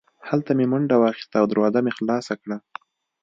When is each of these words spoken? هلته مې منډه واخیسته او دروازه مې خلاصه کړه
هلته 0.29 0.51
مې 0.57 0.65
منډه 0.71 0.95
واخیسته 0.99 1.35
او 1.41 1.45
دروازه 1.51 1.79
مې 1.85 1.91
خلاصه 1.97 2.33
کړه 2.41 2.57